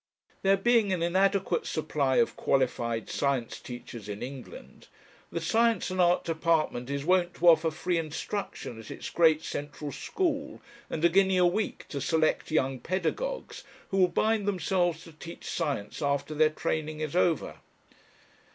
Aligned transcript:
There 0.41 0.57
being 0.57 0.91
an 0.91 1.03
inadequate 1.03 1.67
supply 1.67 2.15
of 2.15 2.35
qualified 2.35 3.07
science 3.07 3.59
teachers 3.59 4.09
in 4.09 4.23
England, 4.23 4.87
the 5.31 5.39
Science 5.39 5.91
and 5.91 6.01
Art 6.01 6.23
Department 6.23 6.89
is 6.89 7.05
wont 7.05 7.35
to 7.35 7.47
offer 7.49 7.69
free 7.69 7.99
instruction 7.99 8.79
at 8.79 8.89
its 8.89 9.11
great 9.11 9.43
central 9.43 9.91
school 9.91 10.59
and 10.89 11.05
a 11.05 11.09
guinea 11.09 11.37
a 11.37 11.45
week 11.45 11.85
to 11.89 12.01
select 12.01 12.49
young 12.49 12.79
pedagogues 12.79 13.63
who 13.91 13.97
will 13.97 14.07
bind 14.07 14.47
themselves 14.47 15.03
to 15.03 15.11
teach 15.11 15.45
science 15.45 16.01
after 16.01 16.33
their 16.33 16.49
training 16.49 16.99
is 16.99 17.15
over. 17.15 17.57